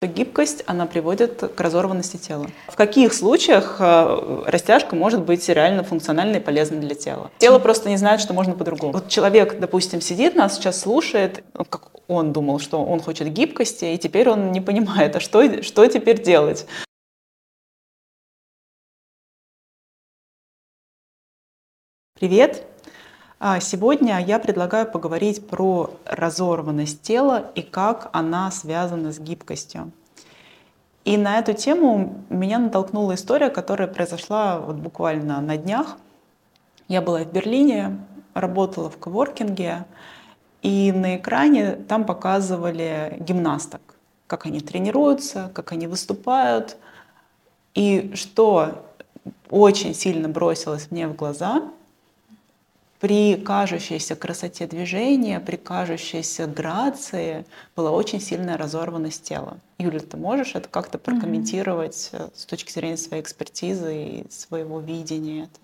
[0.00, 2.46] Гибкость, она приводит к разорванности тела.
[2.68, 7.32] В каких случаях э, растяжка может быть реально функциональной и полезной для тела?
[7.38, 8.92] Тело просто не знает, что можно по-другому.
[8.92, 13.98] Вот человек, допустим, сидит, нас сейчас слушает, как он думал, что он хочет гибкости, и
[13.98, 16.64] теперь он не понимает, а что, что теперь делать?
[22.14, 22.64] Привет!
[23.40, 29.92] А, сегодня я предлагаю поговорить про разорванность тела и как она связана с гибкостью.
[31.04, 35.98] И на эту тему меня натолкнула история, которая произошла вот буквально на днях.
[36.88, 38.00] Я была в Берлине,
[38.34, 39.84] работала в коворкинге,
[40.62, 43.80] и на экране там показывали гимнасток,
[44.26, 46.76] как они тренируются, как они выступают.
[47.74, 48.84] И что
[49.48, 51.62] очень сильно бросилось мне в глаза—
[53.00, 57.44] при кажущейся красоте движения, при кажущейся грации
[57.76, 59.58] была очень сильная разорванность тела.
[59.78, 62.32] Юля, ты можешь это как-то прокомментировать mm-hmm.
[62.34, 65.44] с точки зрения своей экспертизы и своего видения?
[65.44, 65.60] Это?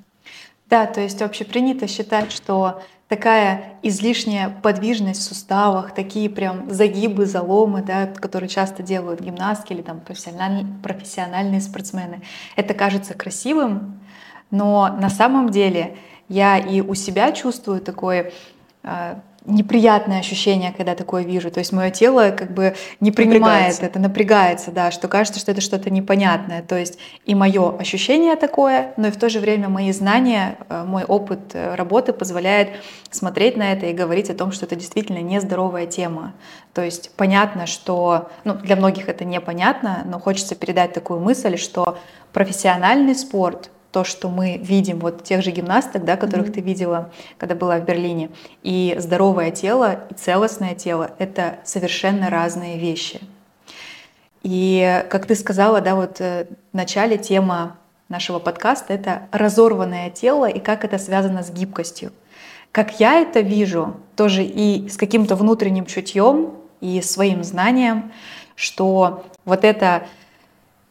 [0.71, 7.83] Да, то есть общепринято считать, что такая излишняя подвижность в суставах, такие прям загибы, заломы,
[7.83, 12.23] да, которые часто делают гимнастки или там профессиональные, профессиональные спортсмены,
[12.57, 14.01] это кажется красивым,
[14.51, 15.97] но на самом деле
[16.29, 18.33] я и у себя чувствую такое
[18.83, 19.15] э,
[19.47, 21.51] неприятное ощущение, когда такое вижу.
[21.51, 25.61] То есть мое тело как бы не принимает это, напрягается, да, что кажется, что это
[25.61, 26.63] что-то непонятное.
[26.63, 30.85] То есть и мое ощущение такое, но и в то же время мои знания, э,
[30.85, 32.71] мой опыт э, работы позволяет
[33.11, 36.33] смотреть на это и говорить о том, что это действительно нездоровая тема.
[36.73, 41.99] То есть понятно, что ну, для многих это непонятно, но хочется передать такую мысль, что
[42.33, 46.55] профессиональный спорт то, что мы видим, вот тех же гимнасток, да, которых mm-hmm.
[46.55, 48.31] ты видела, когда была в Берлине,
[48.65, 53.21] и здоровое тело, и целостное тело— это совершенно разные вещи.
[54.43, 57.77] И, как ты сказала, да, вот э, в начале тема
[58.09, 62.11] нашего подкаста— это разорванное тело и как это связано с гибкостью.
[62.73, 66.51] Как я это вижу, тоже и с каким-то внутренним чутьем,
[66.81, 68.11] и своим знанием,
[68.57, 70.09] что вот это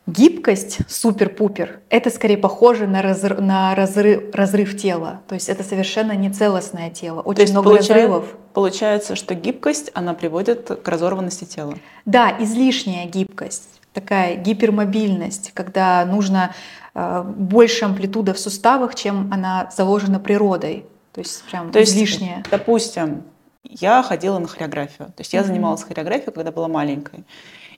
[0.06, 5.22] Гибкость супер-пупер— это скорее похоже на, разрыв, на разрыв, разрыв тела.
[5.30, 7.22] То есть это совершенно не целостное тело.
[7.22, 8.26] Очень То есть много получается, разрывов.
[8.54, 11.76] Получается, что гибкость, она приводит к разорванности тела.
[12.04, 16.54] Да, излишняя гибкость, такая гипермобильность, когда нужно
[16.94, 20.86] э, больше амплитуда в суставах, чем она заложена природой.
[21.14, 22.40] То есть прям То излишняя.
[22.40, 23.24] Есть, допустим,
[23.64, 25.08] я ходила на хореографию.
[25.08, 25.46] То есть я mm-hmm.
[25.46, 27.24] занималась хореографией, когда была маленькой.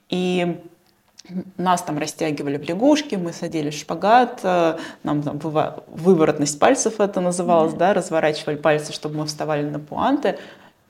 [0.08, 0.60] И
[1.56, 7.20] нас там растягивали в лягушки, мы садились в шпагат, э, нам там выворотность пальцев это
[7.20, 10.38] называлось, да, разворачивали пальцы, чтобы мы вставали на пуанты.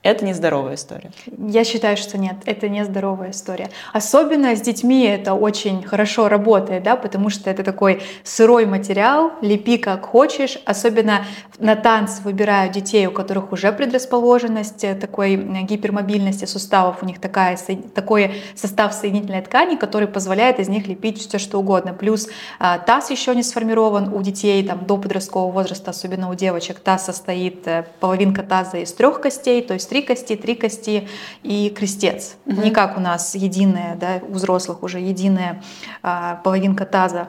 [0.03, 1.11] Это нездоровая история.
[1.37, 3.69] Я считаю, что нет, это нездоровая история.
[3.93, 9.77] Особенно с детьми это очень хорошо работает, да, потому что это такой сырой материал, лепи
[9.77, 10.59] как хочешь.
[10.65, 11.25] Особенно
[11.57, 17.57] на танцы выбираю детей, у которых уже предрасположенность э, такой гипермобильности суставов, у них такая,
[17.93, 21.93] такой состав соединительной ткани, который позволяет из них лепить все что угодно.
[21.93, 22.29] Плюс
[22.59, 26.79] а, таз еще не сформирован у детей там, до подросткового возраста, особенно у девочек.
[26.79, 31.07] Таз состоит, э, половинка таза из трех костей, то есть три кости, три кости
[31.43, 32.35] и крестец.
[32.45, 32.61] Угу.
[32.61, 35.63] Не как у нас единая, да, у взрослых уже единая
[36.03, 37.27] а, половинка таза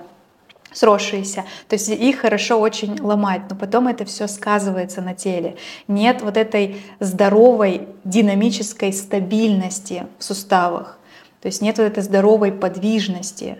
[0.72, 1.44] сросшиеся.
[1.68, 5.56] То есть их хорошо очень ломать, но потом это все сказывается на теле.
[5.88, 10.98] Нет вот этой здоровой динамической стабильности в суставах.
[11.40, 13.58] То есть нет вот этой здоровой подвижности.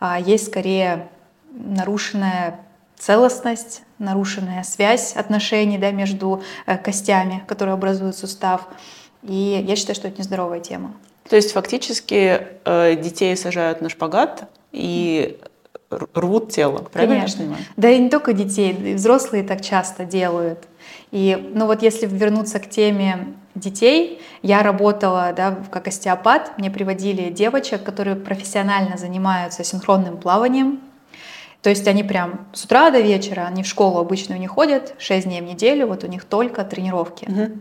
[0.00, 1.08] А есть скорее
[1.52, 2.60] нарушенная
[2.98, 8.68] целостность, нарушенная связь отношений да, между э, костями, которые образуют сустав.
[9.22, 10.92] И я считаю, что это нездоровая тема.
[11.28, 15.38] То есть фактически э, детей сажают на шпагат и
[15.90, 17.42] рвут тело, правильно Конечно.
[17.42, 17.64] я понимаю?
[17.76, 20.64] Да и не только детей, и взрослые так часто делают.
[21.10, 27.30] И, ну вот если вернуться к теме детей, я работала да, как остеопат, мне приводили
[27.30, 30.80] девочек, которые профессионально занимаются синхронным плаванием,
[31.66, 35.26] то есть они прям с утра до вечера, они в школу обычную не ходят, 6
[35.26, 37.24] дней в неделю, вот у них только тренировки.
[37.24, 37.58] Угу.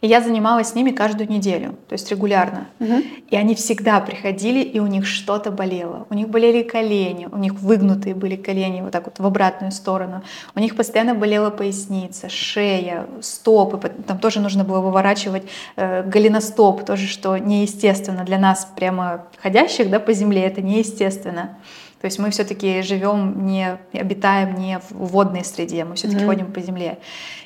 [0.00, 2.68] И я занималась с ними каждую неделю, то есть регулярно.
[2.78, 3.02] Угу.
[3.30, 6.06] И они всегда приходили, и у них что-то болело.
[6.08, 10.22] У них болели колени, у них выгнутые были колени вот так вот в обратную сторону.
[10.54, 13.88] У них постоянно болела поясница, шея, стопы.
[14.06, 15.42] Там тоже нужно было выворачивать
[15.74, 21.58] э, голеностоп, тоже что неестественно для нас, прямо ходящих да, по земле, это неестественно.
[22.00, 26.26] То есть мы все-таки живем не, обитаем не в водной среде, мы все-таки mm-hmm.
[26.26, 26.98] ходим по земле.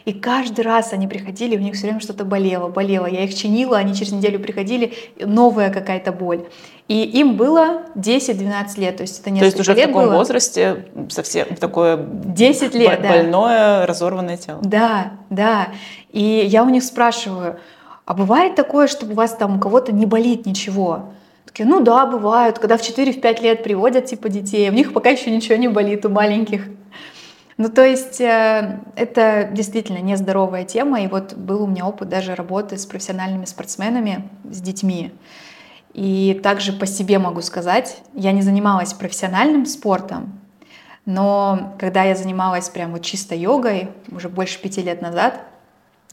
[0.04, 3.06] И каждый раз они приходили, у них все время что-то болело, болело.
[3.06, 6.46] Я их чинила, они через неделю приходили, новая какая-то боль.
[6.88, 10.04] И им было 10-12 лет, то есть это несколько То есть уже лет в таком
[10.06, 10.14] было.
[10.16, 13.86] возрасте совсем такое 10 лет, больное, да.
[13.86, 14.58] разорванное тело.
[14.62, 15.68] Да, да.
[16.10, 17.60] И я у них спрашиваю,
[18.04, 21.10] а бывает такое, что у вас там у кого-то не болит ничего?
[21.50, 25.32] Такие, ну да, бывают, когда в 4-5 лет приводят типа детей, у них пока еще
[25.32, 26.62] ничего не болит у маленьких.
[27.56, 32.36] Ну, то есть э, это действительно нездоровая тема, и вот был у меня опыт даже
[32.36, 35.12] работы с профессиональными спортсменами, с детьми.
[35.92, 40.40] И также по себе могу сказать, я не занималась профессиональным спортом,
[41.04, 45.40] но когда я занималась прям вот чисто йогой, уже больше пяти лет назад,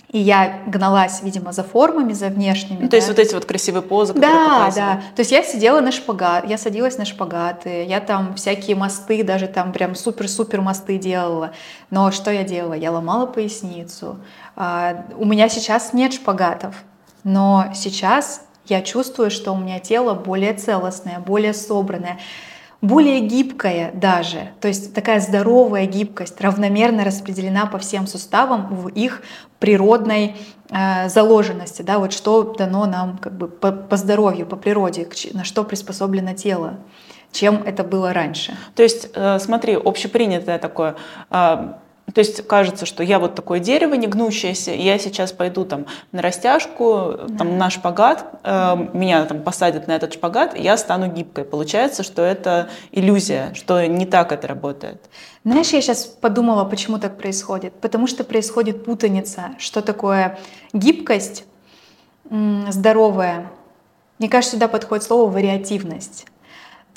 [0.09, 2.77] и я гналась, видимо, за формами, за внешними.
[2.81, 2.98] Ну, то да.
[2.98, 5.00] есть вот эти вот красивые позы, которые Да, показывают.
[5.00, 5.01] да.
[5.15, 9.48] То есть я сидела на шпагат, я садилась на шпагаты, я там всякие мосты, даже
[9.48, 11.51] там прям супер-супер мосты делала.
[11.89, 12.74] Но что я делала?
[12.74, 14.18] Я ломала поясницу.
[14.56, 16.75] А, у меня сейчас нет шпагатов,
[17.25, 22.18] но сейчас я чувствую, что у меня тело более целостное, более собранное
[22.81, 29.24] более гибкая даже, то есть такая здоровая гибкость, равномерно распределена по всем суставам в их
[29.59, 30.35] природной
[30.69, 35.44] э, заложенности, да, вот что дано нам как бы по, по здоровью, по природе, на
[35.44, 36.77] что приспособлено тело
[37.33, 38.57] чем это было раньше.
[38.74, 40.95] То есть, э, смотри, общепринятое такое
[41.29, 41.79] а,
[42.13, 45.86] то есть кажется, что я вот такое дерево не гнущееся, и я сейчас пойду там
[46.13, 47.38] на растяжку, да.
[47.38, 51.44] там на шпагат, э, меня там посадят на этот шпагат, и я стану гибкой.
[51.44, 55.09] Получается, что это иллюзия, что не так это работает.
[55.44, 57.74] Знаешь, я сейчас подумала, почему так происходит.
[57.74, 60.39] Потому что происходит путаница, что такое
[60.71, 61.45] гибкость
[62.69, 63.51] здоровая.
[64.19, 66.25] Мне кажется, сюда подходит слово вариативность.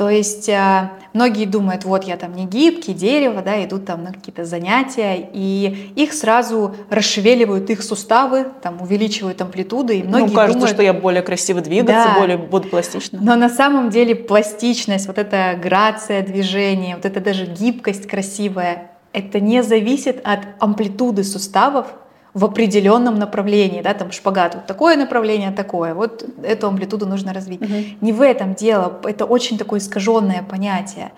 [0.01, 4.15] То есть э, многие думают, вот я там не гибкий, дерево, да, идут там на
[4.15, 10.55] какие-то занятия, и их сразу расшевеливают их суставы, там увеличивают амплитуды, и многие ну, кажется,
[10.55, 13.19] думают, что я более красиво двигаться, да, более буду пластично.
[13.21, 19.39] Но на самом деле пластичность, вот эта грация движения, вот эта даже гибкость красивая, это
[19.39, 21.89] не зависит от амплитуды суставов,
[22.33, 27.61] в определенном направлении, да, там шпагат, вот такое направление, такое, вот эту амплитуду нужно развить.
[27.63, 27.75] Угу.
[28.01, 31.13] Не в этом дело, это очень такое искаженное понятие.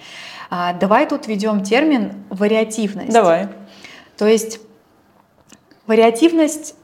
[0.51, 3.13] А, давай тут введем термин вариативность.
[3.13, 3.49] Давай.
[4.17, 4.61] То есть
[5.87, 6.75] вариативность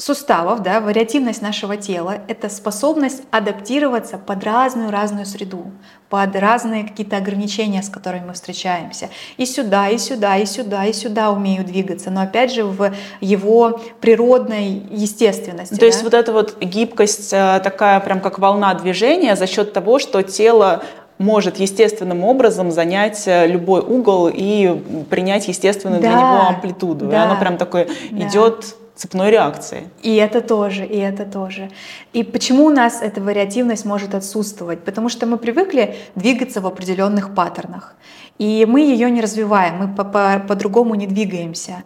[0.00, 5.66] суставов, да, вариативность нашего тела— это способность адаптироваться под разную-разную среду,
[6.08, 9.10] под разные какие-то ограничения, с которыми мы встречаемся.
[9.36, 13.80] И сюда, и сюда, и сюда, и сюда умею двигаться, но опять же в его
[14.00, 15.74] природной естественности.
[15.74, 15.86] То да?
[15.86, 20.22] есть вот эта вот гибкость э, такая прям как волна движения за счет того, что
[20.22, 20.82] тело
[21.18, 27.06] может естественным образом занять э, любой угол и принять естественную да, для него амплитуду.
[27.06, 28.26] Да, и оно прям такое да.
[28.26, 29.88] идет цепной реакции.
[30.02, 31.70] И это тоже, и это тоже.
[32.12, 34.84] И почему у нас эта вариативность может отсутствовать?
[34.84, 37.94] Потому что мы привыкли двигаться в определенных паттернах.
[38.38, 41.82] И мы ее не развиваем, мы по-другому -по -по не двигаемся.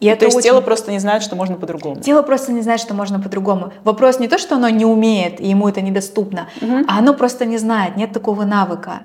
[0.00, 0.48] И ну, это то есть очень...
[0.50, 2.00] тело просто не знает, что можно по-другому.
[2.00, 3.72] Тело просто не знает, что можно по-другому.
[3.84, 6.78] Вопрос не то, что оно не умеет, и ему это недоступно, угу.
[6.88, 9.00] а оно просто не знает, нет такого навыка.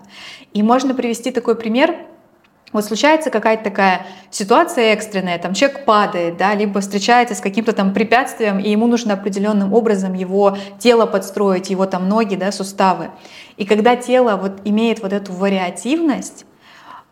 [0.54, 1.96] И можно привести такой пример.
[2.74, 7.94] Вот случается какая-то такая ситуация экстренная, там человек падает, да, либо встречается с каким-то там
[7.94, 13.12] препятствием, и ему нужно определенным образом его тело подстроить, его там ноги, да, суставы.
[13.58, 16.46] И когда тело вот имеет вот эту вариативность,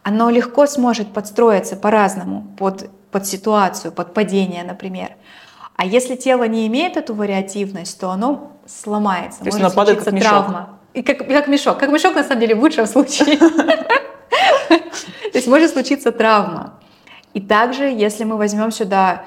[0.01, 5.11] оно легко сможет подстроиться по-разному под, под ситуацию, под падение, например.
[5.75, 10.29] А если тело не имеет эту вариативность, то оно сломается, то может есть может случиться
[10.29, 10.79] травма.
[10.93, 11.79] И как, как мешок.
[11.79, 13.39] Как мешок, на самом деле, в лучшем случае.
[14.69, 16.73] То есть может случиться травма.
[17.33, 19.25] И также, если мы возьмем сюда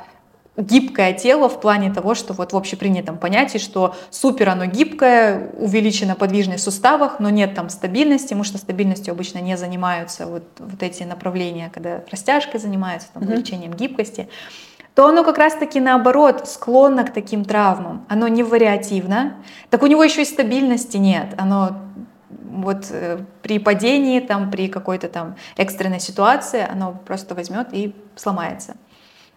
[0.57, 6.15] гибкое тело в плане того, что вот в общепринятом понятии, что супер оно гибкое, увеличена
[6.15, 10.83] подвижность в суставах, но нет там стабильности, потому что стабильностью обычно не занимаются вот, вот
[10.83, 14.29] эти направления, когда растяжкой занимаются, там, увеличением гибкости,
[14.95, 18.07] то оно как раз-таки наоборот склонно к таким травмам.
[18.09, 19.35] Оно не вариативно,
[19.69, 21.35] так у него еще и стабильности нет.
[21.37, 21.77] Оно
[22.63, 28.77] вот э, при падении, там, при какой-то там экстренной ситуации оно просто возьмет и сломается.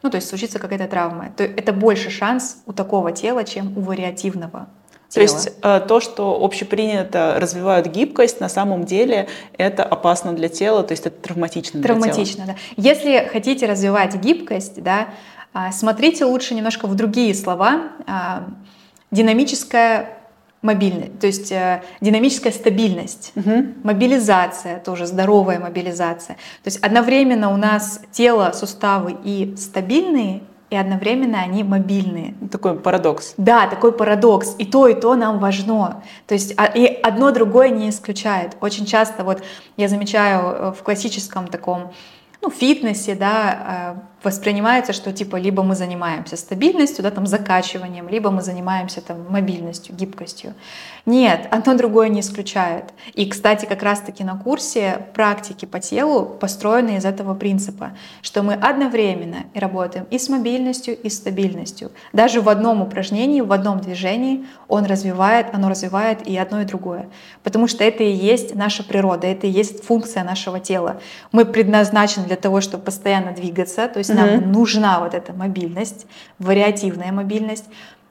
[0.01, 1.31] Ну, то есть случится какая-то травма.
[1.35, 4.67] То это больше шанс у такого тела, чем у вариативного.
[5.13, 10.83] То есть э, то, что общепринято развивают гибкость, на самом деле это опасно для тела,
[10.83, 12.57] то есть это травматично, травматично для тела.
[12.75, 12.81] да.
[12.81, 15.07] Если хотите развивать гибкость, да,
[15.51, 17.89] а, смотрите лучше немножко в другие слова.
[18.05, 18.49] А,
[19.09, 20.18] динамическая
[20.61, 23.65] мобильность, то есть э, динамическая стабильность, угу.
[23.83, 26.35] мобилизация тоже здоровая мобилизация.
[26.63, 32.35] То есть одновременно у нас тело, суставы и стабильные, и одновременно они мобильные.
[32.51, 33.33] Такой парадокс.
[33.37, 34.55] Да, такой парадокс.
[34.59, 36.03] И то, и то нам важно.
[36.27, 38.55] То есть а, и одно другое не исключает.
[38.61, 39.41] Очень часто вот
[39.77, 41.91] я замечаю э, в классическом таком
[42.41, 48.31] ну, фитнесе, да, э, воспринимается, что типа либо мы занимаемся стабильностью, да, там закачиванием, либо
[48.31, 50.53] мы занимаемся там мобильностью, гибкостью.
[51.05, 52.85] Нет, одно другое не исключает.
[53.13, 58.53] И, кстати, как раз-таки на курсе практики по телу построены из этого принципа, что мы
[58.53, 61.91] одновременно работаем и с мобильностью, и с стабильностью.
[62.13, 67.07] Даже в одном упражнении, в одном движении он развивает, оно развивает и одно, и другое.
[67.43, 71.01] Потому что это и есть наша природа, это и есть функция нашего тела.
[71.31, 74.41] Мы предназначены для того, чтобы постоянно двигаться, то есть есть mm-hmm.
[74.41, 76.07] нам нужна вот эта мобильность,
[76.39, 77.65] вариативная мобильность,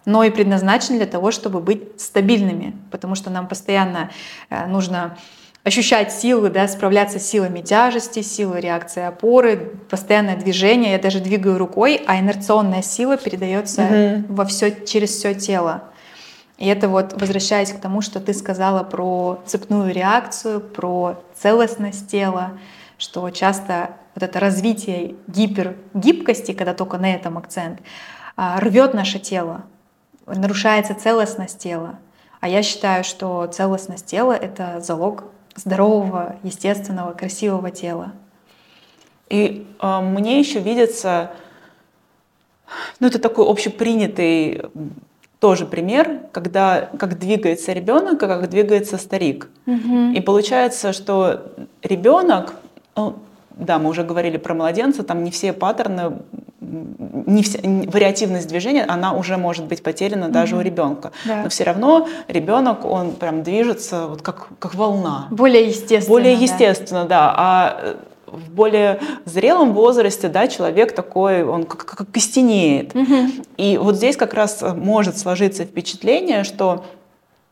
[0.05, 4.11] но и предназначена для того, чтобы быть стабильными, потому что нам постоянно
[4.49, 5.19] э, нужно
[5.65, 10.93] ощущать силы, да, справляться с силами тяжести, силы реакции опоры, постоянное движение.
[10.93, 14.25] Я даже двигаю рукой, а инерционная сила передается mm-hmm.
[14.29, 15.85] во все, через все тело.
[16.57, 22.59] И это вот возвращаясь к тому, что ты сказала про цепную реакцию, про целостность тела,
[22.99, 27.79] что часто вот это развитие гипергибкости, когда только на этом акцент,
[28.37, 29.63] а, рвет наше тело,
[30.27, 32.01] нарушается целостность тела.
[32.41, 35.23] А я считаю, что целостность тела— это залог
[35.55, 38.13] здорового, естественного, красивого тела.
[39.29, 41.31] И э, мне еще видится,
[42.99, 44.63] ну это такой общепринятый
[45.39, 49.49] тоже пример, когда как двигается ребенок, а как двигается старик.
[49.67, 50.13] Угу.
[50.15, 52.55] И получается, что ребенок,
[53.59, 56.19] да, мы уже говорили про младенца, там не все паттерны,
[56.61, 60.31] не вся, вариативность движения, она уже может быть потеряна mm-hmm.
[60.31, 61.13] даже у ребенка.
[61.25, 61.43] Да.
[61.43, 65.27] Но все равно ребенок, он прям движется вот как, как волна.
[65.31, 66.09] Более естественно.
[66.09, 67.09] Более естественно, да.
[67.09, 67.35] да.
[67.37, 67.95] А э,
[68.27, 72.95] в более зрелом возрасте, да, человек такой, он как, как костенеет.
[72.95, 73.17] Угу.
[73.57, 76.85] И вот здесь как раз может сложиться впечатление, что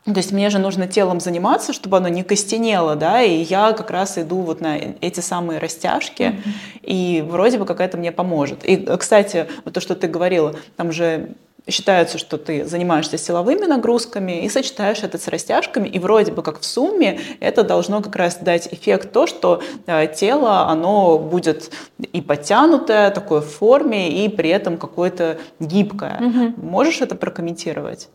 [0.06, 3.90] то есть мне же нужно телом заниматься, чтобы оно не костенело, да, и я как
[3.90, 6.80] раз иду вот на эти самые растяжки, mm-hmm.
[6.82, 8.64] и вроде бы как это мне поможет.
[8.64, 11.30] И, кстати, вот то, что ты говорила, там же
[11.68, 16.60] считается, что ты занимаешься силовыми нагрузками и сочетаешь это с растяжками, и вроде бы как
[16.60, 21.70] в сумме это должно как раз дать эффект то, что э, тело, оно будет
[22.12, 26.18] и подтянутое, такое в форме, и при этом какое-то гибкое.
[26.20, 26.66] Угу.
[26.66, 28.08] Можешь это прокомментировать?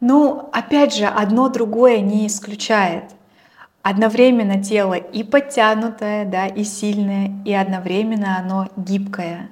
[0.00, 3.04] Ну, опять же, одно другое не исключает.
[3.82, 9.48] Одновременно тело и подтянутое, да, и сильное, и одновременно оно гибкое.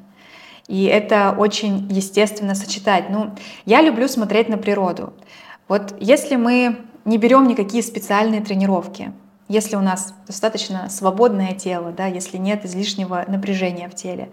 [0.66, 3.10] И это очень естественно сочетать.
[3.10, 3.34] Ну,
[3.64, 5.12] я люблю смотреть на природу.
[5.68, 9.12] Вот если мы не берем никакие специальные тренировки,
[9.48, 14.30] если у нас достаточно свободное тело, да, если нет излишнего напряжения в теле,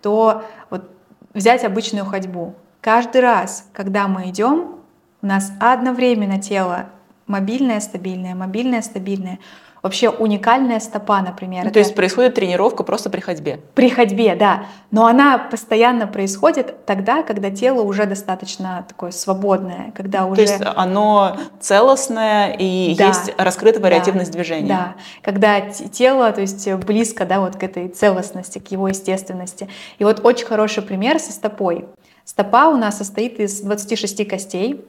[0.00, 0.90] то вот
[1.34, 2.54] взять обычную ходьбу.
[2.80, 4.77] Каждый раз, когда мы идем,
[5.22, 6.86] у нас одновременно тело
[7.26, 9.38] мобильное, стабильное, мобильное, стабильное.
[9.80, 11.64] Вообще уникальная стопа, например.
[11.64, 13.60] Ну, то есть происходит тренировка просто при ходьбе?
[13.74, 14.64] При ходьбе, да.
[14.90, 20.34] Но она постоянно происходит тогда, когда тело уже достаточно такое свободное, когда уже...
[20.34, 24.68] То есть оно целостное и да, есть раскрытая вариативность да, движения?
[24.68, 29.68] Да, когда тело, то есть близко, да, вот к этой целостности, к его естественности.
[29.98, 31.86] И вот очень хороший пример со стопой.
[32.24, 34.84] Стопа у нас состоит из 26 костей,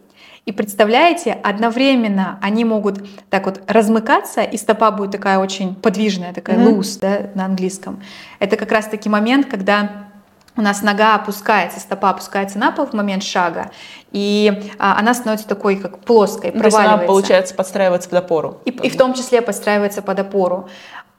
[0.46, 6.58] и представляете, одновременно они могут так вот размыкаться, и стопа будет такая очень подвижная, такая
[6.58, 6.78] mm-hmm.
[6.78, 8.02] loose да, на английском.
[8.40, 10.10] Это как раз таки момент, когда
[10.56, 13.72] у нас нога опускается, стопа опускается на пол в момент шага,
[14.12, 16.78] и а, она становится такой, как плоской, проваливается.
[16.78, 18.58] То есть она, получается, подстраивается под опору.
[18.66, 20.68] И, и в том числе подстраивается под опору.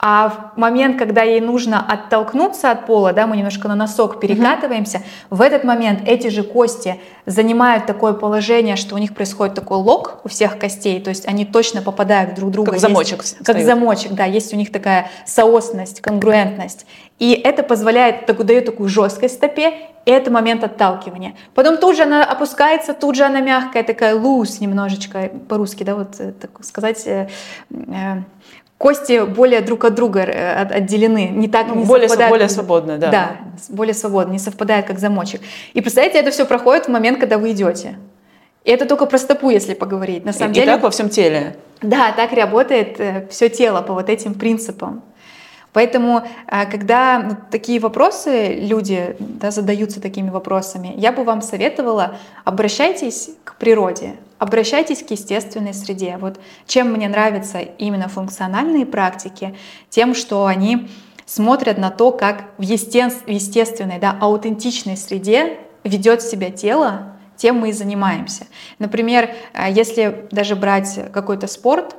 [0.02, 4.98] А в момент, когда ей нужно оттолкнуться от пола, да, мы немножко на носок перекатываемся,
[4.98, 5.36] угу.
[5.36, 10.20] в этот момент эти же кости занимают такое положение, что у них происходит такой лок
[10.24, 12.70] у всех костей, то есть они точно попадают друг в друга.
[12.72, 13.20] Как замочек.
[13.20, 16.86] Есть, как замочек, да, есть у них такая соосность, конгруентность.
[17.18, 19.74] И это позволяет, так, дает такую жесткость стопе,
[20.06, 21.34] и это момент отталкивания.
[21.54, 26.18] Потом тут же она опускается, тут же она мягкая, такая loose немножечко, по-русски, да, вот
[26.18, 27.28] э, так сказать, э,
[27.70, 28.22] э,
[28.80, 32.32] кости более друг от друга э, отделены, не так ну, не более, совпадают.
[32.32, 33.10] Более свободно, да.
[33.10, 33.36] Да,
[33.68, 35.42] более свободно, не совпадает как замочек.
[35.74, 37.98] И представляете, это все проходит в момент, когда вы идете.
[38.64, 40.24] И это только про стопу, если поговорить.
[40.24, 40.66] На самом и, деле.
[40.66, 41.56] И так во всем теле.
[41.82, 45.02] Да, так работает э, все тело по вот этим принципам.
[45.72, 53.30] Поэтому, а, когда такие вопросы люди да, задаются такими вопросами, я бы вам советовала обращайтесь
[53.44, 56.16] к природе, обращайтесь к естественной среде.
[56.18, 59.56] Вот чем мне нравятся именно функциональные практики,
[59.90, 60.88] тем, что они
[61.24, 67.72] смотрят на то, как в естественной, да, аутентичной среде ведет себя тело, тем мы и
[67.72, 68.46] занимаемся.
[68.80, 71.94] Например, а, если даже брать какой-то спорт,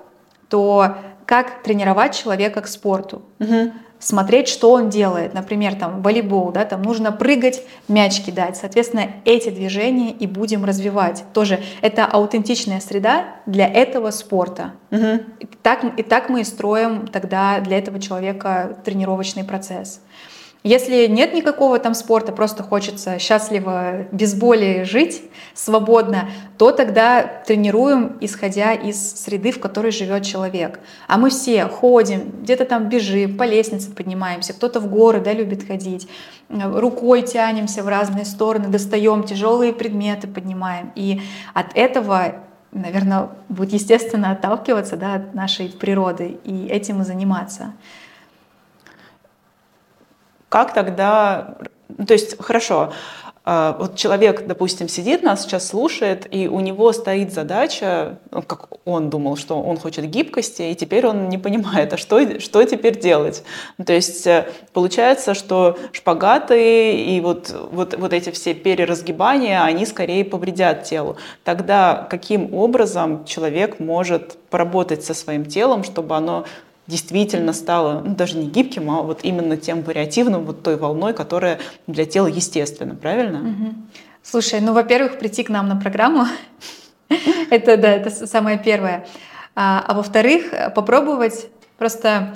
[0.50, 0.98] то
[1.32, 3.22] как тренировать человека к спорту?
[3.40, 5.36] Угу смотреть, что он делает.
[5.36, 8.58] Например, там волейбол, да, там нужно прыгать, мяч кидать.
[8.58, 11.24] Соответственно, эти движения и будем развивать.
[11.34, 14.74] Тоже это аутентичная среда для этого спорта.
[14.90, 15.20] Угу.
[15.42, 20.02] И, так, и так мы и строим тогда для этого человека тренировочный процесс.
[20.64, 25.24] Если нет никакого там спорта, просто хочется счастливо, без боли жить,
[25.56, 30.80] свободно, то тогда тренируем, исходя из среды, в которой живет человек.
[31.08, 35.66] А мы все ходим, где-то там бежим, по лестнице поднимаемся, кто-то в горы да, любит
[35.66, 36.08] ходить,
[36.50, 40.92] рукой тянемся в разные стороны, достаем тяжелые предметы, поднимаем.
[40.94, 41.22] И
[41.56, 42.36] от этого
[42.72, 47.74] наверное, будет естественно отталкиваться да, от нашей природы и этим и заниматься.
[50.52, 51.56] Как тогда,
[52.06, 52.92] то есть хорошо,
[53.46, 58.68] а, вот человек, допустим, сидит, нас сейчас слушает, и у него стоит задача, ну, как
[58.84, 63.00] он думал, что он хочет гибкости, и теперь он не понимает, а что, что теперь
[63.00, 63.46] делать?
[63.84, 70.26] То есть э, получается, что шпагаты и вот, вот, вот эти все переразгибания, они скорее
[70.26, 71.16] повредят телу.
[71.46, 76.44] Тогда каким образом человек может поработать со своим телом, чтобы оно
[76.88, 81.60] действительно стало ну, даже не гибким, а вот именно тем вариативным, вот той волной, которая
[81.88, 83.40] для тела естественна, правильно?
[83.40, 83.76] Угу.
[84.24, 86.26] Слушай, ну, во-первых, прийти к нам на программу,
[87.50, 89.08] это, да, это самое первое.
[89.56, 91.48] А, а во-вторых, попробовать
[91.78, 92.34] просто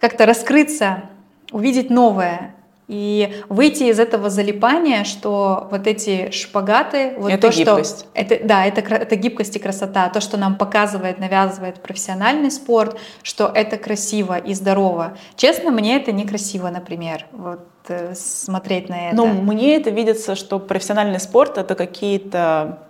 [0.00, 1.04] как-то раскрыться,
[1.50, 2.54] увидеть новое,
[2.92, 8.00] и выйти из этого залипания, что вот эти шпагаты, вот это то, гибкость.
[8.00, 12.98] что это, да, это, это гибкость и красота, то, что нам показывает, навязывает профессиональный спорт,
[13.22, 15.16] что это красиво и здорово.
[15.36, 19.16] Честно, мне это некрасиво, например, вот э, смотреть на это.
[19.16, 22.80] Ну, мне это видится, что профессиональный спорт это какие-то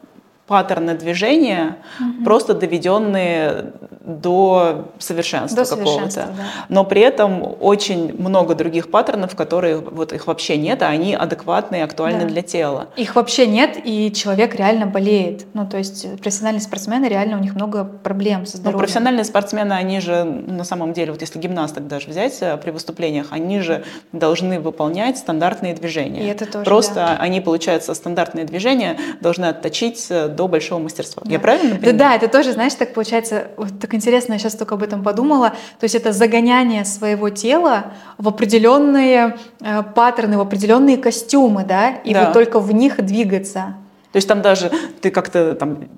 [0.49, 2.25] паттерны движения, угу.
[2.25, 3.73] просто доведенные
[4.05, 6.29] до совершенства какого-то.
[6.37, 6.45] Да.
[6.69, 11.85] Но при этом очень много других паттернов, которые вот их вообще нет, а они адекватные,
[11.85, 12.27] актуальны да.
[12.27, 12.89] для тела.
[12.97, 15.47] Их вообще нет, и человек реально болеет.
[15.55, 18.73] Ну, то есть профессиональные спортсмены, реально у них много проблем со ну, здоровьем.
[18.73, 22.71] Ну, профессиональные спортсмены, они же на самом деле, вот если гимнасток даже взять э, при
[22.71, 26.25] выступлениях, они же должны выполнять стандартные движения.
[26.25, 27.17] И это тоже, Просто да.
[27.19, 31.23] они, получается, стандартные движения должны отточить э, до большого мастерства.
[31.25, 31.31] Да.
[31.31, 31.99] Я правильно понимаю?
[31.99, 35.03] Да, да, это тоже, знаешь, так получается, вот так интересно, я сейчас только об этом
[35.03, 41.91] подумала, то есть это загоняние своего тела в определенные э, паттерны, в определенные костюмы, да,
[41.91, 42.25] и да.
[42.25, 43.75] вот только в них двигаться.
[44.13, 45.89] То есть там даже ты как-то там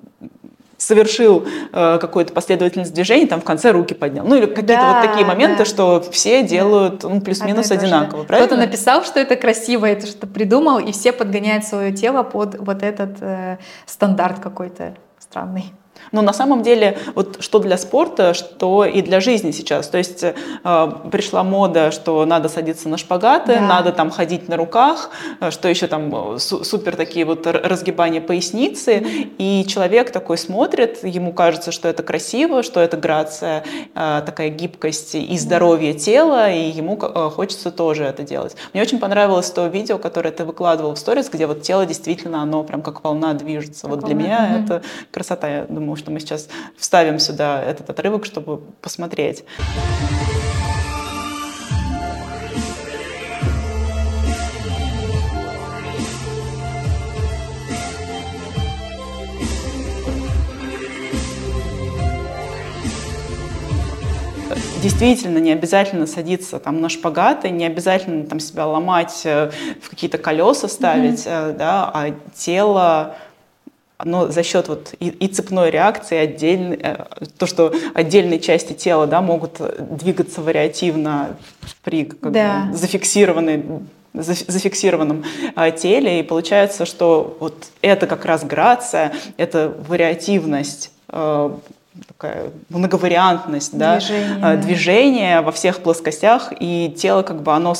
[0.77, 4.25] совершил э, какую-то последовательность движений, там в конце руки поднял.
[4.25, 5.65] Ну или какие-то да, вот такие моменты, да.
[5.65, 8.27] что все делают ну, плюс-минус одинаково, да.
[8.27, 8.47] правильно?
[8.47, 12.83] Кто-то написал, что это красиво, это что-то придумал, и все подгоняют свое тело под вот
[12.83, 15.71] этот э, стандарт какой-то странный.
[16.11, 19.87] Но на самом деле, вот что для спорта, что и для жизни сейчас.
[19.87, 20.33] То есть э,
[21.11, 23.61] пришла мода, что надо садиться на шпагаты, да.
[23.61, 28.97] надо там ходить на руках, э, что еще там э, супер такие вот разгибания поясницы.
[28.97, 29.35] Mm-hmm.
[29.37, 35.15] И человек такой смотрит, ему кажется, что это красиво, что это грация, э, такая гибкость
[35.15, 38.55] и здоровье тела, и ему э, хочется тоже это делать.
[38.73, 42.63] Мне очень понравилось то видео, которое ты выкладывал в сторис, где вот тело действительно, оно
[42.63, 43.83] прям как волна движется.
[43.83, 44.15] Как вот волна.
[44.15, 44.63] для меня mm-hmm.
[44.63, 44.81] это
[45.11, 49.43] красота, я думаю, что мы сейчас вставим сюда этот отрывок, чтобы посмотреть.
[64.85, 69.49] действительно не обязательно садиться там на шпагаты, не обязательно там себя ломать, э,
[69.81, 71.57] в какие-то колеса ставить, mm-hmm.
[71.57, 73.15] да, а тело
[73.97, 77.05] оно за счет вот и, и цепной реакции, отдельной, э,
[77.37, 81.37] то, что отдельные части тела да, могут двигаться вариативно
[81.83, 82.67] при как да.
[82.71, 83.63] бы, зафиксированной
[84.13, 91.49] зафиксированном а, теле, и получается, что вот это как раз грация, это вариативность, э,
[92.07, 94.55] такая многовариантность, движение, да, да.
[94.55, 97.75] движение во всех плоскостях, и тело как бы оно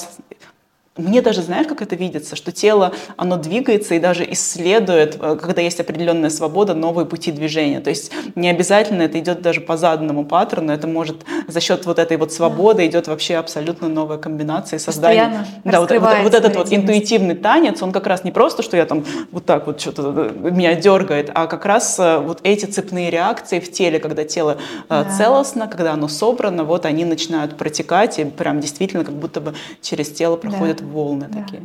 [0.98, 5.62] мне даже, знаешь, как это видится, что тело, оно двигается и даже исследует, э, когда
[5.62, 7.82] есть определенная свобода, новые пути движения.
[7.82, 12.00] То есть не обязательно это идет даже по заданному паттерну, это может за счет вот
[12.00, 12.86] этой вот свободы да.
[12.86, 15.46] идет вообще абсолютно новая комбинация создания.
[15.66, 18.86] Да, вот, вот, вот этот вот интуитивный танец, он как раз не просто, что я
[18.86, 19.04] там
[19.34, 23.60] вот так вот что-то э, меня дергает, а как раз э, вот эти цепные реакции
[23.60, 25.04] в теле, когда тело да.
[25.04, 30.10] целостно, когда оно собрано, вот они начинают протекать и прям действительно как будто бы через
[30.10, 31.42] тело проходят да волны да.
[31.42, 31.64] такие.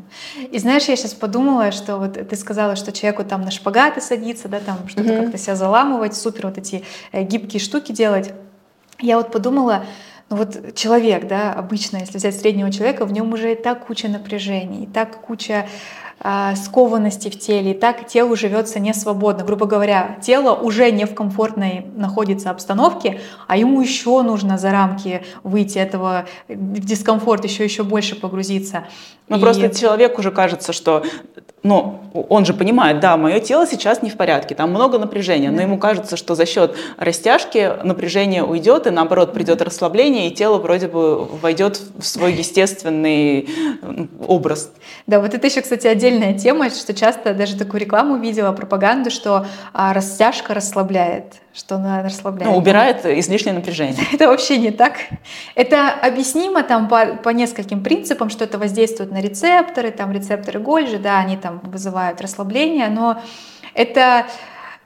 [0.50, 4.48] И знаешь, я сейчас подумала, что вот ты сказала, что человеку там на шпагаты садиться,
[4.48, 5.22] да, там что-то mm-hmm.
[5.22, 8.32] как-то себя заламывать, супер вот эти э, гибкие штуки делать.
[8.98, 9.84] Я вот подумала,
[10.30, 14.08] ну вот человек, да, обычно, если взять среднего человека, в нем уже и так куча
[14.08, 15.66] напряжений, и так куча
[16.20, 19.44] э, скованности в теле, и так телу живется не свободно.
[19.44, 25.22] Грубо говоря, тело уже не в комфортной находится обстановке, а ему еще нужно за рамки
[25.42, 28.84] выйти этого, в дискомфорт еще еще больше погрузиться.
[29.28, 29.40] Ну и...
[29.40, 31.04] просто человеку уже кажется, что
[31.62, 35.60] но он же понимает, да, мое тело сейчас не в порядке, там много напряжения, но
[35.60, 40.88] ему кажется, что за счет растяжки напряжение уйдет, и наоборот придет расслабление, и тело вроде
[40.88, 43.48] бы войдет в свой естественный
[44.26, 44.72] образ.
[45.06, 49.46] Да, вот это еще, кстати, отдельная тема, что часто даже такую рекламу видела, пропаганду, что
[49.72, 52.52] а, растяжка расслабляет что она расслабляет.
[52.52, 53.96] Ну, убирает излишнее напряжение.
[54.12, 54.94] Это вообще не так.
[55.54, 60.98] Это объяснимо там по, по нескольким принципам, что это воздействует на рецепторы, там рецепторы Гольжи,
[60.98, 63.20] да, они там вызывают расслабление, но
[63.74, 64.26] это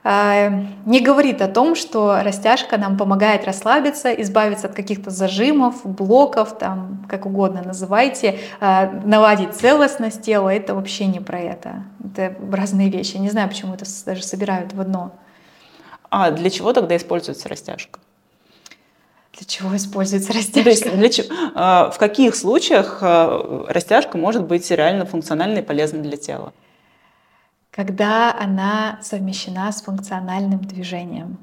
[0.03, 0.49] э,
[0.85, 7.05] не говорит о том, что растяжка нам помогает расслабиться, избавиться от каких-то зажимов, блоков, там,
[7.07, 10.49] как угодно называйте, э, наладить целостность тела.
[10.49, 11.83] Это вообще не про это.
[12.03, 13.17] Это разные вещи.
[13.17, 15.11] не знаю, почему это даже собирают в одно.
[16.09, 17.99] А для чего тогда используется растяжка?
[19.33, 20.63] Для чего используется растяжка?
[20.63, 25.65] То есть для чего, а, в каких случаях а, растяжка может быть реально функциональной и
[25.65, 26.53] полезной для тела?
[27.71, 31.37] Когда она совмещена с функциональным движением,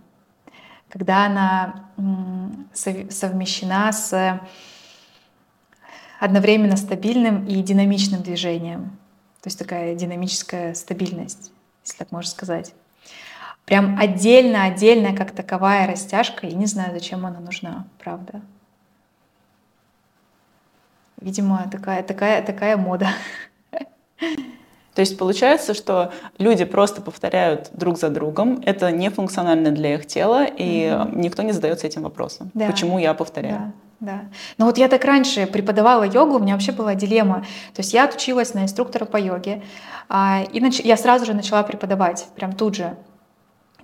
[0.88, 1.90] когда она
[2.72, 4.40] совмещена с
[6.22, 8.96] одновременно стабильным и динамичным движением.
[9.40, 11.50] То есть такая динамическая стабильность,
[11.84, 12.74] если так можно сказать.
[13.64, 18.40] Прям отдельно-отдельная, как таковая растяжка, я не знаю, зачем она нужна, правда.
[21.20, 23.08] Видимо, такая, такая, такая мода.
[24.94, 30.06] То есть получается, что люди просто повторяют друг за другом, это не функционально для их
[30.06, 31.16] тела, и mm-hmm.
[31.16, 32.50] никто не задается этим вопросом.
[32.52, 32.66] Да.
[32.66, 33.72] Почему я повторяю?
[34.00, 34.20] Да, да.
[34.58, 37.46] Но вот я так раньше преподавала йогу, у меня вообще была дилемма.
[37.72, 39.62] То есть я отучилась на инструктора по йоге,
[40.10, 42.94] а, и я сразу же начала преподавать, прям тут же.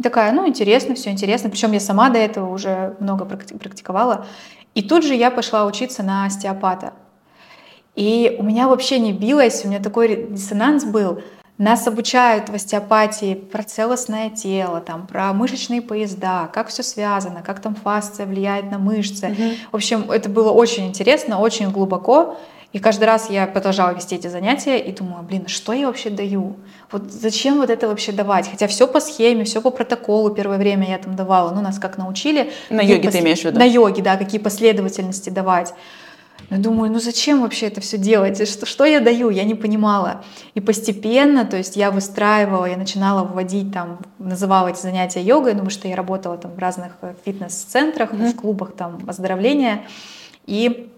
[0.02, 1.50] Такая, ну, интересно, все интересно.
[1.50, 4.26] Причем я сама до этого уже много практиковала.
[4.74, 6.92] И тут же я пошла учиться на остеопата.
[7.96, 11.20] И у меня вообще не билось, у меня такой диссонанс был.
[11.56, 17.60] Нас обучают в остеопатии про целостное тело, там, про мышечные поезда, как все связано, как
[17.60, 19.26] там фасция влияет на мышцы.
[19.26, 19.56] Mm-hmm.
[19.72, 22.36] В общем, это было очень интересно, очень глубоко.
[22.72, 26.10] И каждый раз я продолжала вести эти занятия и думала, блин, а что я вообще
[26.10, 26.56] даю?
[26.92, 28.50] Вот зачем вот это вообще давать?
[28.50, 31.50] Хотя все по схеме, все по протоколу первое время я там давала.
[31.54, 32.52] Ну, нас как научили.
[32.68, 33.12] На йоге пос...
[33.12, 33.58] ты имеешь в виду?
[33.58, 35.72] На йоге, да, какие последовательности давать.
[36.50, 38.46] Но думаю, ну зачем вообще это все делать?
[38.48, 39.30] Что, что я даю?
[39.30, 40.22] Я не понимала.
[40.54, 45.70] И постепенно, то есть я выстраивала, я начинала вводить там, называла эти занятия йогой, потому
[45.70, 48.32] что я работала там в разных э, фитнес-центрах, mm-hmm.
[48.32, 49.84] в клубах там оздоровления.
[50.46, 50.90] И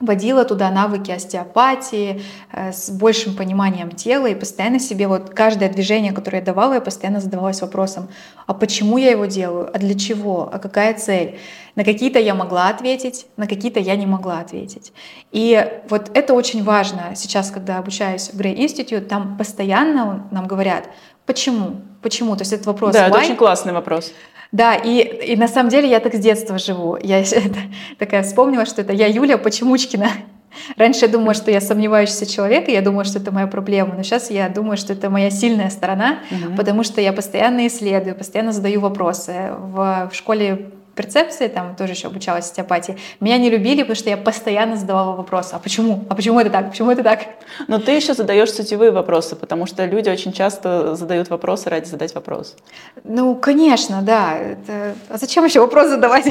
[0.00, 6.12] вводила туда навыки остеопатии э, с большим пониманием тела и постоянно себе вот каждое движение,
[6.12, 8.08] которое я давала, я постоянно задавалась вопросом,
[8.46, 11.38] а почему я его делаю, а для чего, а какая цель.
[11.76, 14.92] На какие-то я могла ответить, на какие-то я не могла ответить.
[15.32, 20.88] И вот это очень важно сейчас, когда обучаюсь в Grey Institute, там постоянно нам говорят,
[21.26, 22.92] почему, почему, то есть этот вопрос.
[22.92, 23.10] Да, why?
[23.10, 24.12] это очень классный вопрос.
[24.54, 26.96] Да, и, и на самом деле я так с детства живу.
[27.02, 27.58] Я это,
[27.98, 30.08] такая вспомнила, что это я Юля Почемучкина.
[30.76, 33.94] Раньше я думала, что я сомневающийся человек, и я думала, что это моя проблема.
[33.96, 36.54] Но сейчас я думаю, что это моя сильная сторона, угу.
[36.56, 39.32] потому что я постоянно исследую, постоянно задаю вопросы.
[39.58, 44.16] В, в школе перцепции, там тоже еще обучалась остеопатии, меня не любили, потому что я
[44.16, 45.54] постоянно задавала вопросы.
[45.54, 46.04] А почему?
[46.08, 46.70] А почему это так?
[46.70, 47.20] Почему это так?
[47.68, 52.14] Но ты еще задаешь сутевые вопросы, потому что люди очень часто задают вопросы ради задать
[52.14, 52.56] вопрос.
[53.04, 54.36] Ну, конечно, да.
[54.36, 54.94] Это...
[55.08, 56.26] А зачем еще вопрос задавать?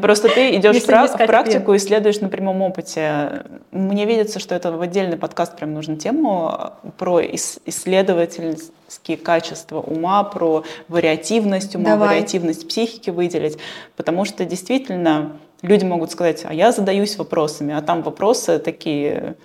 [0.00, 3.44] Просто ты идешь в, в практику и следуешь на прямом опыте.
[3.70, 8.72] Мне видится, что это в отдельный подкаст прям нужно тему про исследовательность
[9.22, 12.08] качества ума, про вариативность ума, Давай.
[12.08, 13.58] вариативность психики выделить,
[13.96, 19.36] потому что действительно люди могут сказать, а я задаюсь вопросами, а там вопросы такие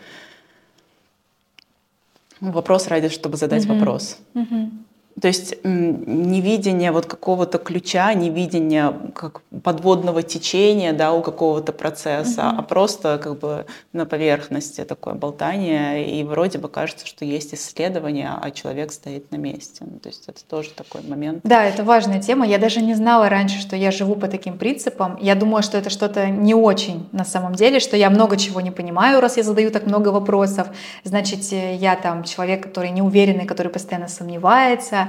[2.39, 3.79] вопрос ради, чтобы задать Мгм.
[3.79, 4.17] вопрос.
[4.33, 4.85] Мгм.
[5.21, 12.59] То есть невидение вот какого-то ключа, невидение как подводного течения, да, у какого-то процесса, Мгм.
[12.59, 18.31] а просто как бы на поверхности такое болтание, и вроде бы кажется, что есть исследование,
[18.41, 19.85] а человек стоит на месте.
[19.85, 21.41] Ну, то есть это тоже такой момент.
[21.43, 22.45] Да, это важная тема.
[22.47, 25.17] Я даже не знала раньше, что я живу по таким принципам.
[25.21, 28.71] Я думала, что это что-то не очень на самом деле, что я много чего не
[28.71, 30.67] понимаю, раз я задаю так много вопросов.
[31.03, 35.02] Значит, э, я там человек, который неуверенный, который постоянно сомневается.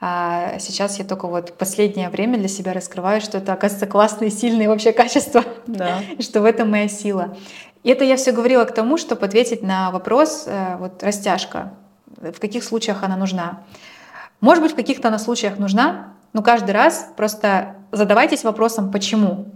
[0.00, 4.68] А сейчас я только вот последнее время для себя раскрываю, что это, оказывается, классные, сильные
[4.68, 6.00] вообще качества, Да.
[6.20, 7.36] что в этом моя сила.
[7.82, 11.72] И это я все говорила к тому, чтобы ответить на вопрос, э, вот растяжка,
[12.16, 13.60] в каких случаях она нужна.
[14.40, 19.46] Может быть, в каких-то она случаях нужна, но каждый раз просто задавайтесь вопросом «почему?».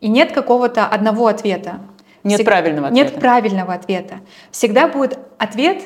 [0.00, 1.80] И нет какого-то одного ответа.
[2.24, 3.10] Нет Всег- правильного ответа.
[3.12, 4.14] Нет правильного ответа.
[4.52, 5.82] Всегда будет ответ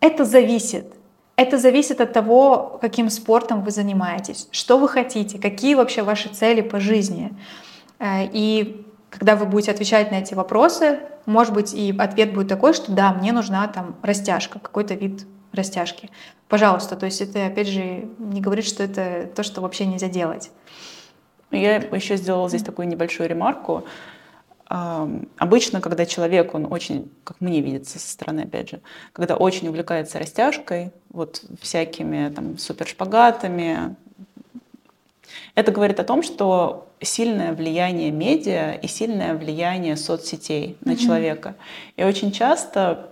[0.00, 0.92] «это зависит».
[1.40, 6.60] Это зависит от того, каким спортом вы занимаетесь, что вы хотите, какие вообще ваши цели
[6.60, 7.32] по жизни.
[7.98, 12.74] Э, И когда вы будете отвечать на эти вопросы, может быть, и ответ будет такой,
[12.74, 16.10] что да, мне нужна там растяжка, какой-то вид растяжки.
[16.46, 20.50] Пожалуйста, то есть это, опять же, не говорит, что это то, что вообще нельзя делать.
[21.50, 23.84] Я еще сделала здесь такую небольшую ремарку.
[24.70, 28.80] Обычно, когда человек, он очень, как мне видится со стороны, опять же,
[29.12, 33.96] когда очень увлекается растяжкой, вот всякими там супершпагатами,
[35.56, 41.00] это говорит о том, что сильное влияние медиа и сильное влияние соцсетей на Мгм.
[41.00, 41.56] человека.
[41.96, 43.08] И очень часто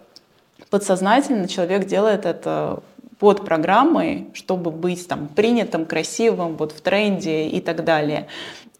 [0.71, 2.85] подсознательно человек делает это
[3.19, 8.29] под программой, чтобы быть там принятым, красивым, вот в тренде и так далее.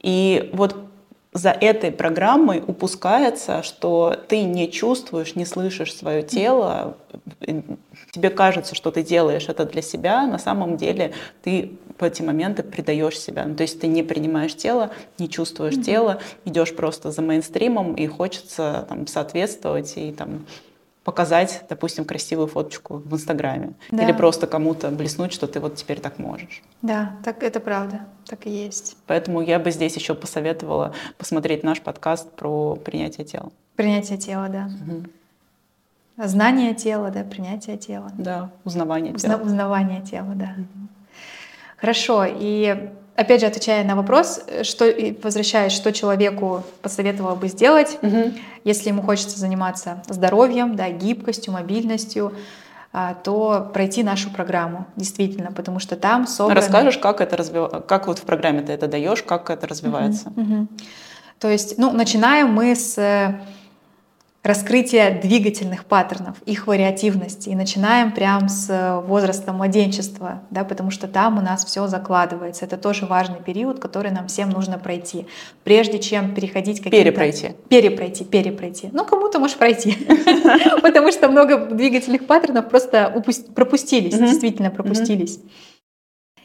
[0.01, 0.77] И вот
[1.33, 6.97] за этой программой упускается, что ты не чувствуешь, не слышишь свое тело,
[8.13, 11.13] тебе кажется, что ты делаешь это для себя, на самом деле
[11.43, 13.45] ты в эти моменты предаешь себя.
[13.45, 18.07] Ну, то есть ты не принимаешь тело, не чувствуешь тело, идешь просто за мейнстримом и
[18.07, 20.47] хочется там, соответствовать и там,
[21.09, 23.73] показать, допустим, красивую фоточку в Инстаграме.
[23.91, 24.03] Да.
[24.03, 26.63] Или просто кому-то блеснуть, что ты вот теперь так можешь.
[26.83, 28.95] Да, так это правда, так и есть.
[29.07, 33.51] Поэтому я бы здесь еще посоветовала посмотреть наш подкаст про принятие тела.
[33.75, 34.65] Принятие тела, да.
[34.85, 35.07] Мгм.
[36.19, 38.13] Знание тела, да, принятие тела.
[38.19, 39.43] Да, узнавание Узна- тела.
[39.47, 40.55] узнавание тела, да.
[41.79, 42.27] Хорошо.
[42.29, 44.85] И опять же, отвечая на вопрос, э, что
[45.23, 48.35] возвращаясь, что человеку посоветовала бы сделать, Мгм.
[48.65, 52.33] если ему хочется заниматься здоровьем, да, гибкостью, мобильностью,
[52.93, 56.61] а, то пройти нашу программу, действительно, потому что там собраны...
[56.61, 60.31] Расскажешь, как это развивается, как вот в программе ты это даешь, как это развивается?
[60.31, 60.69] Мгм, мгм.
[61.39, 62.97] То есть, ну, начинаем мы с
[64.43, 67.49] раскрытия двигательных паттернов, их вариативности.
[67.49, 72.65] И начинаем прям с э, возраста младенчества, да, потому что там у нас все закладывается.
[72.65, 75.27] Это тоже важный период, который нам всем нужно пройти,
[75.65, 76.97] прежде чем переходить какие-то...
[76.97, 77.57] Перепройти.
[77.69, 78.91] Перепройти, перепройти.
[78.93, 79.97] Ну, кому-то можешь пройти,
[80.83, 83.23] потому что много двигательных паттернов просто
[83.55, 85.41] пропустились, действительно пропустились.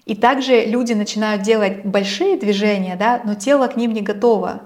[0.06, 4.64] И также люди начинают делать большие движения, да, но тело к ним не готово.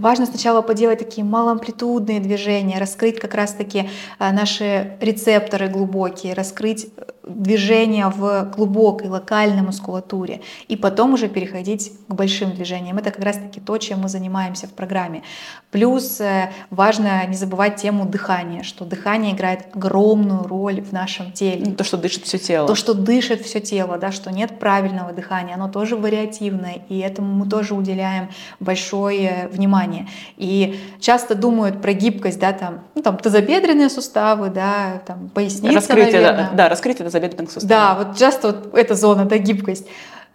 [0.00, 7.02] Важно сначала поделать такие малоамплитудные движения, раскрыть как раз-таки а, наши рецепторы глубокие, раскрыть э,
[7.26, 12.98] движения в глубокой локальной мускулатуре, и потом уже переходить к большим движениям.
[12.98, 15.22] Это как раз-таки то, чем мы занимаемся в программе.
[15.70, 21.72] Плюс э, важно не забывать тему дыхания, что дыхание играет огромную роль в нашем теле.
[21.72, 22.66] То, что дышит все тело.
[22.66, 27.32] То, что дышит все тело, да, что нет правильного дыхания, оно тоже вариативное, и этому
[27.32, 30.08] мы тоже уделяем большое внимание.
[30.36, 36.20] И часто думают про гибкость, да, там, ну, там тазобедренные суставы, да, там поясница, раскрытие,
[36.20, 36.48] наверное.
[36.50, 37.68] да, да, раскрытие тазобедренных суставов.
[37.68, 39.86] Да, вот часто вот эта зона, да, гибкость.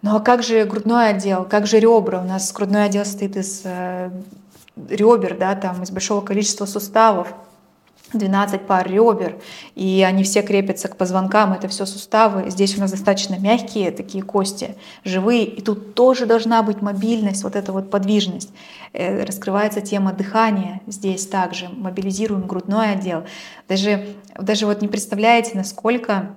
[0.02, 2.20] Ну а как же грудной отдел, как же ребра?
[2.20, 4.10] У нас грудной отдел состоит из э,
[4.88, 7.34] ребер, да, там из большого количества суставов.
[8.12, 9.36] 12 пар ребер,
[9.74, 12.50] и они все крепятся к позвонкам, это все суставы.
[12.50, 17.56] Здесь у нас достаточно мягкие такие кости, живые, и тут тоже должна быть мобильность, вот
[17.56, 18.50] эта вот подвижность.
[18.92, 23.24] Э, Раскрывается тема дыхания здесь также, мобилизируем грудной отдел.
[23.68, 24.06] Даже,
[24.38, 26.30] даже вот не представляете, насколько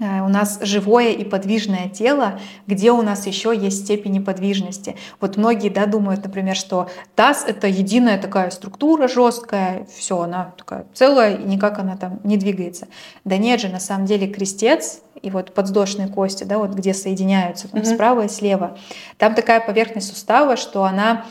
[0.00, 4.96] у нас живое и подвижное тело, где у нас еще есть степень неподвижности.
[5.20, 10.86] Вот многие да, думают, например, что таз— это единая такая структура жесткая, все, она такая
[10.94, 12.88] целая, и никак она там не двигается.
[13.24, 17.68] Да нет же, на самом деле крестец и вот подвздошные кости, да, вот где соединяются
[17.68, 17.94] там, Мгм.
[17.94, 18.76] справа и слева,
[19.16, 21.24] там такая поверхность сустава, что она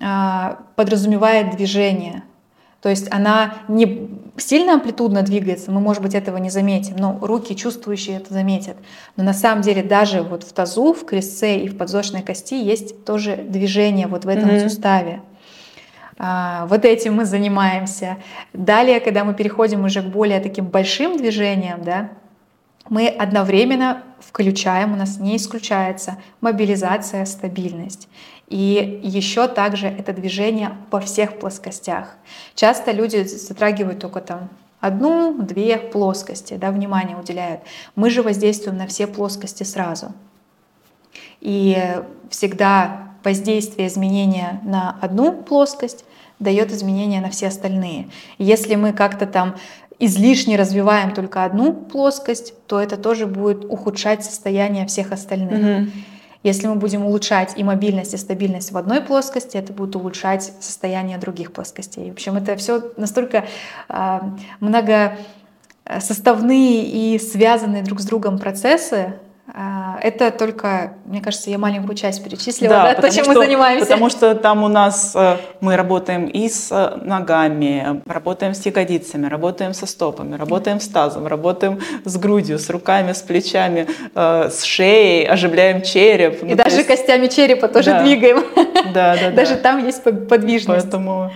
[0.00, 2.22] а, подразумевает движение.
[2.82, 7.54] То есть она не сильно амплитудно двигается, мы, может быть, этого не заметим, но руки
[7.54, 8.76] чувствующие это заметят.
[9.16, 13.04] Но на самом деле даже вот в тазу, в крестце и в подвздошной кости есть
[13.04, 14.68] тоже движение вот в этом mm-hmm.
[14.68, 15.20] суставе.
[16.18, 18.16] А, вот этим мы занимаемся.
[18.52, 22.10] Далее, когда мы переходим уже к более таким большим движениям, да,
[22.88, 28.08] мы одновременно включаем, у нас не исключается мобилизация, стабильность.
[28.52, 32.16] И еще также это движение по всех плоскостях.
[32.54, 37.62] Часто люди затрагивают только там одну-две плоскости, да, внимание уделяют.
[37.94, 40.12] Мы же воздействуем на все плоскости сразу.
[41.40, 41.78] И
[42.28, 46.04] всегда воздействие изменения на одну плоскость
[46.38, 48.10] дает изменения на все остальные.
[48.36, 49.56] Если мы как-то там
[49.98, 55.58] излишне развиваем только одну плоскость, то это тоже будет ухудшать состояние всех остальных.
[55.58, 55.90] Mm-hmm.
[56.42, 61.18] Если мы будем улучшать и мобильность, и стабильность в одной плоскости, это будет улучшать состояние
[61.18, 62.10] других плоскостей.
[62.10, 63.44] В общем, это все настолько
[63.88, 64.20] э,
[64.60, 69.14] многосоставные и связанные друг с другом процессы, а,
[69.54, 73.84] это только, мне кажется, я маленькую часть перечислила, да, да то, чем что, мы занимаемся.
[73.84, 79.26] Потому что там у нас э, мы работаем и с э, ногами, работаем с ягодицами,
[79.26, 84.62] работаем со стопами, работаем с тазом, работаем с грудью, с руками, с плечами, э, с
[84.62, 86.42] шеей, оживляем череп.
[86.42, 86.88] И ну, даже есть...
[86.88, 88.02] костями черепа тоже да.
[88.02, 88.44] двигаем.
[88.94, 90.82] Да, да, Даже там есть подвижность.
[90.82, 91.30] Поэтому...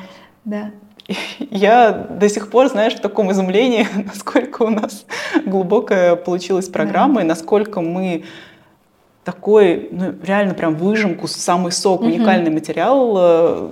[0.44, 0.70] Да.
[1.50, 5.06] Я до сих пор, знаешь, в таком изумлении, насколько у нас
[5.44, 7.20] глубокая получилась программа, да.
[7.22, 8.24] и насколько мы
[9.24, 12.08] такой, ну, реально прям выжимку, самый сок, угу.
[12.08, 13.68] уникальный материал э,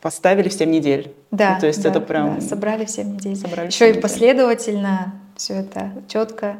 [0.00, 1.14] поставили в 7 недель.
[1.30, 2.36] Да, ну, то есть да, это прям...
[2.36, 3.36] Да, собрали в 7 недель.
[3.36, 6.56] Собрали Еще и последовательно все это четко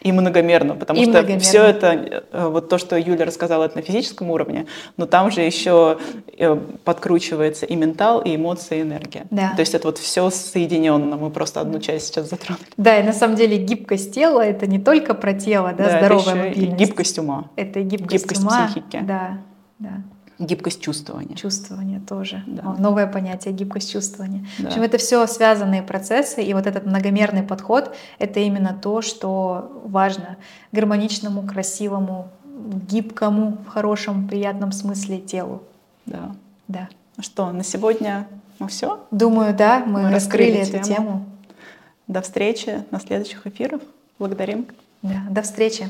[0.00, 1.40] и многомерно, потому и что многомерно.
[1.40, 5.40] все это, э, вот то, что Юля рассказала, это на физическом уровне, но там же
[5.40, 5.98] еще
[6.36, 9.26] э, подкручивается и ментал, и эмоции, и энергия.
[9.30, 9.54] Да.
[9.54, 12.64] То есть это вот все соединенно, мы просто одну часть сейчас затронули.
[12.76, 16.20] Да, и на самом деле гибкость тела— это не только про тело, да, да здоровая
[16.20, 16.80] это еще мобильность.
[16.80, 17.50] И гибкость ума.
[17.56, 18.66] Это и гибкость, гибкость ума.
[18.66, 19.00] психики.
[19.02, 19.38] Да,
[19.78, 20.02] да.
[20.38, 21.34] Гибкость чувствования.
[21.34, 22.44] Чувствование тоже.
[22.46, 22.74] Да.
[22.78, 24.46] Новое понятие гибкость чувствования.
[24.58, 24.64] Да.
[24.64, 29.82] В общем, это все связанные процессы, и вот этот многомерный подход— это именно то, что
[29.84, 30.36] важно
[30.70, 32.28] гармоничному, красивому,
[32.88, 35.62] гибкому, в хорошем, приятном смысле телу.
[36.06, 36.34] Да.
[36.68, 36.88] Да.
[37.16, 38.28] Ну что, на сегодня
[38.60, 39.04] мы все?
[39.10, 41.26] Думаю, да, мы, мы раскрыли, раскрыли эту тему.
[42.06, 43.80] До встречи на следующих эфирах.
[44.18, 44.66] Благодарим.
[45.02, 45.88] Да, до встречи.